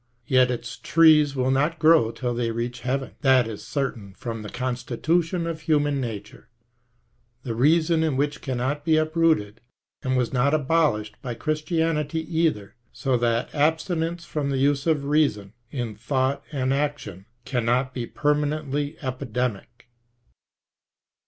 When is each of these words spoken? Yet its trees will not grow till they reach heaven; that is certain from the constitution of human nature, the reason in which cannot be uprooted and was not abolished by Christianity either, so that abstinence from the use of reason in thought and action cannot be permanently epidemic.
Yet 0.25 0.49
its 0.49 0.77
trees 0.77 1.35
will 1.35 1.51
not 1.51 1.77
grow 1.77 2.09
till 2.09 2.33
they 2.33 2.49
reach 2.49 2.79
heaven; 2.79 3.11
that 3.21 3.47
is 3.47 3.63
certain 3.63 4.15
from 4.15 4.41
the 4.41 4.49
constitution 4.49 5.45
of 5.45 5.61
human 5.61 6.01
nature, 6.01 6.49
the 7.43 7.53
reason 7.53 8.01
in 8.01 8.17
which 8.17 8.41
cannot 8.41 8.83
be 8.83 8.97
uprooted 8.97 9.61
and 10.01 10.17
was 10.17 10.33
not 10.33 10.55
abolished 10.55 11.17
by 11.21 11.35
Christianity 11.35 12.21
either, 12.35 12.73
so 12.91 13.15
that 13.17 13.53
abstinence 13.53 14.25
from 14.25 14.49
the 14.49 14.57
use 14.57 14.87
of 14.87 15.05
reason 15.05 15.53
in 15.69 15.93
thought 15.93 16.41
and 16.51 16.73
action 16.73 17.27
cannot 17.45 17.93
be 17.93 18.07
permanently 18.07 18.97
epidemic. 19.03 19.87